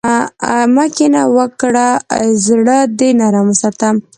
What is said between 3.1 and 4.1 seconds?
نرم وساته.